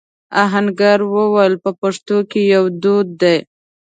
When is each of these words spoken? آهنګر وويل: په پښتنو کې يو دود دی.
آهنګر 0.43 0.99
وويل: 1.15 1.53
په 1.63 1.69
پښتنو 1.81 2.17
کې 2.31 2.41
يو 2.53 2.63
دود 2.81 3.07
دی. 3.21 3.37